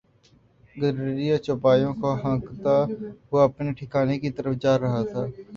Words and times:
گڈریا 0.75 1.35
چوپایوں 1.45 1.93
کو 2.01 2.09
ہانکتا 2.21 2.75
ہوا 3.27 3.41
اپنے 3.43 3.69
ٹھکانے 3.77 4.15
کی 4.21 4.29
طرف 4.37 4.53
جا 4.63 4.73
رہا 4.79 5.01
تھا۔ 5.11 5.21